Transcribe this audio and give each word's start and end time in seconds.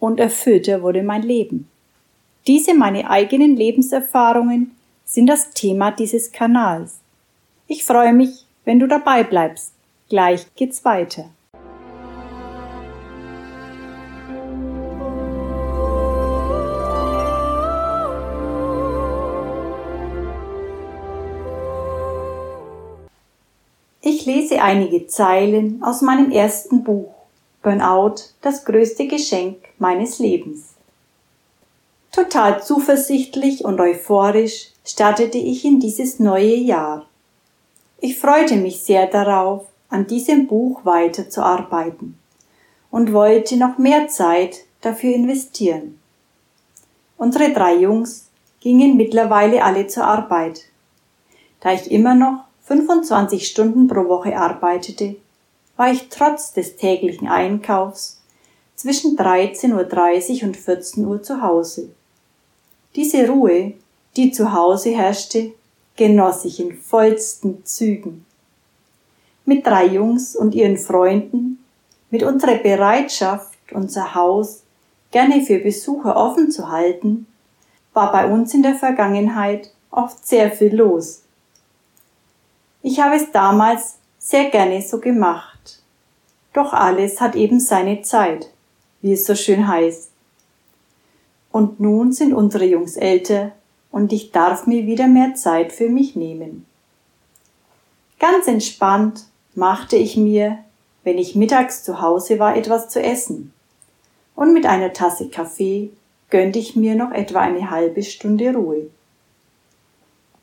und 0.00 0.20
erfüllter 0.20 0.82
wurde 0.82 1.02
mein 1.02 1.22
Leben. 1.22 1.68
Diese 2.46 2.74
meine 2.74 3.10
eigenen 3.10 3.56
Lebenserfahrungen 3.56 4.76
sind 5.04 5.26
das 5.26 5.50
Thema 5.50 5.90
dieses 5.90 6.32
Kanals. 6.32 7.00
Ich 7.66 7.84
freue 7.84 8.12
mich, 8.12 8.46
wenn 8.64 8.78
du 8.78 8.86
dabei 8.86 9.24
bleibst. 9.24 9.72
Gleich 10.08 10.46
geht's 10.54 10.84
weiter. 10.84 11.30
Ich 24.00 24.24
lese 24.24 24.62
einige 24.62 25.06
Zeilen 25.06 25.82
aus 25.82 26.00
meinem 26.00 26.30
ersten 26.30 26.82
Buch 26.82 27.17
Burnout, 27.68 28.14
das 28.40 28.64
größte 28.64 29.06
Geschenk 29.08 29.58
meines 29.78 30.18
Lebens. 30.18 30.70
Total 32.10 32.62
zuversichtlich 32.62 33.62
und 33.62 33.78
euphorisch 33.78 34.70
startete 34.86 35.36
ich 35.36 35.66
in 35.66 35.78
dieses 35.78 36.18
neue 36.18 36.54
Jahr. 36.54 37.04
Ich 38.00 38.18
freute 38.18 38.56
mich 38.56 38.84
sehr 38.84 39.06
darauf, 39.06 39.66
an 39.90 40.06
diesem 40.06 40.46
Buch 40.46 40.86
weiterzuarbeiten 40.86 42.18
und 42.90 43.12
wollte 43.12 43.58
noch 43.58 43.76
mehr 43.76 44.08
Zeit 44.08 44.60
dafür 44.80 45.14
investieren. 45.14 46.00
Unsere 47.18 47.52
drei 47.52 47.74
Jungs 47.74 48.30
gingen 48.60 48.96
mittlerweile 48.96 49.62
alle 49.62 49.88
zur 49.88 50.04
Arbeit. 50.04 50.62
Da 51.60 51.74
ich 51.74 51.90
immer 51.90 52.14
noch 52.14 52.44
25 52.62 53.46
Stunden 53.46 53.88
pro 53.88 54.08
Woche 54.08 54.38
arbeitete, 54.38 55.16
war 55.78 55.92
ich 55.92 56.08
trotz 56.08 56.52
des 56.52 56.76
täglichen 56.76 57.28
Einkaufs 57.28 58.20
zwischen 58.74 59.16
13.30 59.16 60.40
Uhr 60.42 60.48
und 60.48 60.56
14 60.56 61.06
Uhr 61.06 61.22
zu 61.22 61.40
Hause. 61.40 61.90
Diese 62.96 63.28
Ruhe, 63.28 63.74
die 64.16 64.32
zu 64.32 64.52
Hause 64.52 64.90
herrschte, 64.90 65.52
genoss 65.96 66.44
ich 66.44 66.58
in 66.58 66.76
vollsten 66.76 67.64
Zügen. 67.64 68.26
Mit 69.44 69.64
drei 69.64 69.86
Jungs 69.86 70.34
und 70.34 70.54
ihren 70.54 70.76
Freunden, 70.76 71.64
mit 72.10 72.24
unserer 72.24 72.56
Bereitschaft, 72.56 73.56
unser 73.70 74.16
Haus 74.16 74.62
gerne 75.12 75.42
für 75.42 75.60
Besucher 75.60 76.16
offen 76.16 76.50
zu 76.50 76.70
halten, 76.70 77.28
war 77.94 78.10
bei 78.10 78.26
uns 78.26 78.52
in 78.52 78.64
der 78.64 78.74
Vergangenheit 78.74 79.70
oft 79.92 80.26
sehr 80.26 80.50
viel 80.50 80.74
los. 80.74 81.22
Ich 82.82 82.98
habe 82.98 83.14
es 83.14 83.30
damals 83.30 83.98
sehr 84.18 84.50
gerne 84.50 84.82
so 84.82 84.98
gemacht. 84.98 85.57
Doch 86.52 86.72
alles 86.72 87.20
hat 87.20 87.34
eben 87.36 87.60
seine 87.60 88.02
Zeit, 88.02 88.52
wie 89.02 89.12
es 89.12 89.26
so 89.26 89.34
schön 89.34 89.68
heißt. 89.68 90.10
Und 91.52 91.80
nun 91.80 92.12
sind 92.12 92.34
unsere 92.34 92.64
Jungs 92.64 92.96
älter 92.96 93.52
und 93.90 94.12
ich 94.12 94.32
darf 94.32 94.66
mir 94.66 94.86
wieder 94.86 95.06
mehr 95.06 95.34
Zeit 95.34 95.72
für 95.72 95.88
mich 95.88 96.16
nehmen. 96.16 96.66
Ganz 98.18 98.46
entspannt 98.48 99.24
machte 99.54 99.96
ich 99.96 100.16
mir, 100.16 100.58
wenn 101.04 101.18
ich 101.18 101.34
mittags 101.36 101.84
zu 101.84 102.00
Hause 102.00 102.38
war, 102.38 102.56
etwas 102.56 102.88
zu 102.88 103.00
essen. 103.00 103.52
Und 104.34 104.52
mit 104.52 104.66
einer 104.66 104.92
Tasse 104.92 105.28
Kaffee 105.28 105.90
gönnte 106.30 106.58
ich 106.58 106.76
mir 106.76 106.94
noch 106.94 107.12
etwa 107.12 107.40
eine 107.40 107.70
halbe 107.70 108.02
Stunde 108.02 108.54
Ruhe. 108.54 108.88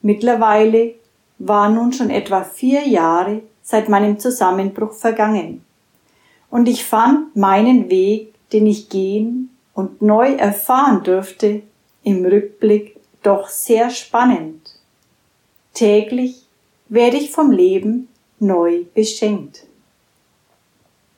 Mittlerweile 0.01 0.95
waren 1.37 1.75
nun 1.75 1.91
schon 1.91 2.09
etwa 2.09 2.43
vier 2.43 2.87
Jahre 2.87 3.41
seit 3.61 3.89
meinem 3.89 4.19
Zusammenbruch 4.19 4.93
vergangen. 4.93 5.64
Und 6.55 6.69
ich 6.69 6.85
fand 6.85 7.35
meinen 7.35 7.89
Weg, 7.89 8.33
den 8.53 8.65
ich 8.65 8.87
gehen 8.87 9.49
und 9.73 10.01
neu 10.01 10.35
erfahren 10.35 11.03
durfte, 11.03 11.63
im 12.01 12.23
Rückblick 12.23 12.95
doch 13.23 13.49
sehr 13.49 13.89
spannend. 13.89 14.79
Täglich 15.73 16.45
werde 16.87 17.17
ich 17.17 17.31
vom 17.31 17.51
Leben 17.51 18.07
neu 18.39 18.85
beschenkt. 18.93 19.65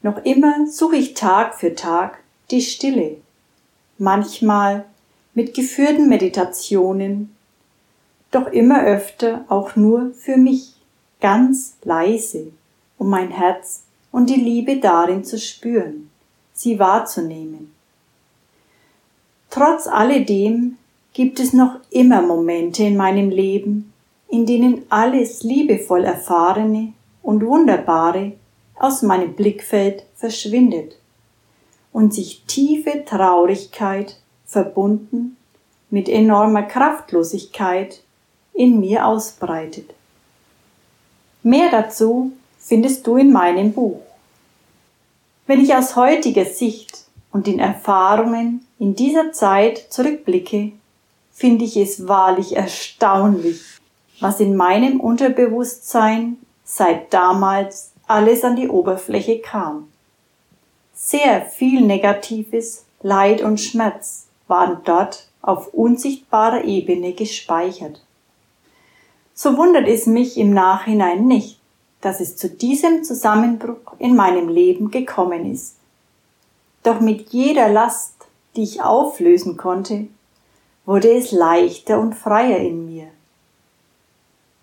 Noch 0.02 0.26
immer 0.26 0.66
suche 0.72 0.96
ich 0.96 1.14
Tag 1.14 1.54
für 1.54 1.76
Tag 1.76 2.18
die 2.50 2.64
Stille, 2.64 3.18
manchmal 4.00 4.86
mit 5.36 5.54
geführten 5.54 6.10
Meditationen 6.10 7.36
doch 8.32 8.48
immer 8.48 8.84
öfter 8.84 9.46
auch 9.50 9.76
nur 9.76 10.14
für 10.16 10.38
mich, 10.38 10.74
ganz 11.22 11.76
leise, 11.84 12.48
um 12.98 13.12
mein 13.12 13.30
Herz 13.30 13.84
und 14.18 14.32
die 14.32 14.42
Liebe 14.42 14.78
darin 14.78 15.24
zu 15.24 15.38
spüren, 15.38 16.10
sie 16.52 16.80
wahrzunehmen. 16.80 17.72
Trotz 19.52 19.86
alledem 19.86 20.80
gibt 21.14 21.40
es 21.40 21.54
noch 21.54 21.76
immer 21.92 22.24
Momente 22.24 22.82
in 22.84 22.98
meinem 22.98 23.30
Leben, 23.30 23.94
in 24.28 24.48
denen 24.48 24.88
alles 24.90 25.44
liebevoll 25.44 26.04
Erfahrene 26.04 26.94
und 27.22 27.46
Wunderbare 27.46 28.32
aus 28.74 29.04
meinem 29.04 29.36
Blickfeld 29.36 30.04
verschwindet 30.16 30.98
und 31.94 32.12
sich 32.12 32.44
tiefe 32.48 33.06
Traurigkeit 33.06 34.18
verbunden 34.48 35.38
mit 35.92 36.10
enormer 36.10 36.64
Kraftlosigkeit 36.64 38.02
in 38.56 38.80
mir 38.80 39.06
ausbreitet. 39.06 39.94
Mehr 41.44 41.70
dazu 41.70 42.32
findest 42.58 43.06
du 43.06 43.18
in 43.18 43.32
meinem 43.32 43.74
Buch. 43.74 44.07
Wenn 45.48 45.62
ich 45.62 45.74
aus 45.74 45.96
heutiger 45.96 46.46
Sicht 46.46 47.06
und 47.32 47.48
den 47.48 47.60
Erfahrungen 47.60 48.68
in 48.80 48.96
dieser 48.96 49.32
Zeit 49.32 49.78
zurückblicke, 49.90 50.74
finde 51.32 51.66
ich 51.66 51.78
es 51.78 52.08
wahrlich 52.08 52.56
erstaunlich, 52.56 53.62
was 54.20 54.40
in 54.40 54.56
meinem 54.56 55.00
Unterbewusstsein 55.00 56.38
seit 56.64 57.14
damals 57.14 57.94
alles 58.08 58.44
an 58.44 58.56
die 58.56 58.68
Oberfläche 58.68 59.40
kam. 59.40 59.88
Sehr 60.94 61.42
viel 61.42 61.82
Negatives, 61.82 62.86
Leid 63.02 63.42
und 63.42 63.60
Schmerz 63.60 64.28
waren 64.48 64.82
dort 64.84 65.30
auf 65.42 65.74
unsichtbarer 65.74 66.66
Ebene 66.66 67.14
gespeichert 67.14 68.02
so 69.38 69.56
wundert 69.56 69.88
es 69.88 70.08
mich 70.08 70.36
im 70.38 70.52
Nachhinein 70.52 71.28
nicht, 71.28 71.57
dass 72.08 72.22
es 72.22 72.38
zu 72.38 72.48
diesem 72.48 73.04
Zusammenbruch 73.04 74.00
in 74.00 74.16
meinem 74.16 74.48
Leben 74.48 74.92
gekommen 74.92 75.52
ist. 75.52 75.76
Doch 76.82 77.02
mit 77.02 77.32
jeder 77.32 77.68
Last, 77.68 78.14
die 78.56 78.64
ich 78.64 78.82
auflösen 78.82 79.58
konnte, 79.58 80.08
wurde 80.86 81.12
es 81.12 81.34
leichter 81.34 82.00
und 82.00 82.16
freier 82.16 82.60
in 82.60 82.86
mir. 82.86 83.08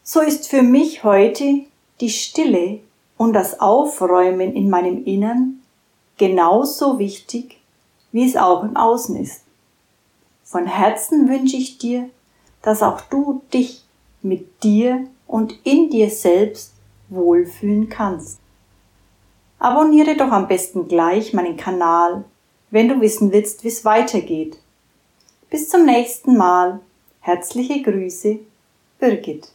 So 0.02 0.20
ist 0.20 0.49
für 0.49 0.62
mich 0.62 1.05
heute 1.05 1.67
die 2.00 2.08
Stille 2.08 2.81
und 3.19 3.35
das 3.35 3.61
Aufräumen 3.61 4.55
in 4.55 4.70
meinem 4.70 5.05
Innern 5.05 5.61
genauso 6.17 6.99
wichtig, 6.99 7.61
wie 8.11 8.26
es 8.26 8.37
auch 8.37 8.62
im 8.62 8.75
Außen 8.75 9.17
ist. 9.17 9.43
Von 10.44 10.67
Herzen 10.67 11.29
wünsche 11.29 11.58
ich 11.58 11.76
dir, 11.76 12.08
dass 12.62 12.82
auch 12.82 13.02
du 13.02 13.43
dich 13.52 13.85
mit 14.23 14.62
dir 14.62 15.06
und 15.26 15.52
in 15.64 15.91
dir 15.91 16.08
selbst 16.08 16.74
wohlfühlen 17.09 17.89
kannst. 17.89 18.41
Abonniere 19.59 20.17
doch 20.17 20.31
am 20.31 20.49
besten 20.49 20.89
gleich 20.89 21.33
meinen 21.33 21.56
Kanal, 21.56 22.25
wenn 22.71 22.89
du 22.89 23.01
wissen 23.01 23.33
willst, 23.33 23.65
wie 23.65 23.69
es 23.69 23.85
weitergeht. 23.85 24.59
Bis 25.51 25.69
zum 25.69 25.87
nächsten 25.87 26.37
Mal. 26.37 26.81
Herzliche 27.21 27.83
Grüße, 27.83 28.41
Birgit. 28.99 29.49